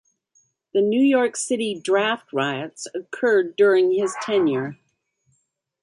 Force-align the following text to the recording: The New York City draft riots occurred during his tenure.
The 0.73 0.81
New 0.81 0.99
York 1.03 1.35
City 1.35 1.79
draft 1.79 2.33
riots 2.33 2.87
occurred 2.95 3.55
during 3.55 3.93
his 3.93 4.15
tenure. 4.23 4.79